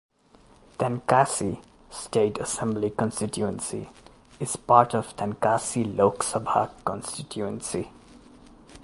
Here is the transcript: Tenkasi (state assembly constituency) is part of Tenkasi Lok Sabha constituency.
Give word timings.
Tenkasi 0.79 1.59
(state 1.91 2.39
assembly 2.39 2.89
constituency) 2.89 3.87
is 4.39 4.55
part 4.55 4.95
of 4.95 5.15
Tenkasi 5.15 5.95
Lok 5.95 6.23
Sabha 6.23 6.71
constituency. 6.83 7.87